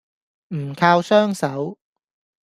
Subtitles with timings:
[0.47, 1.77] 唔靠雙手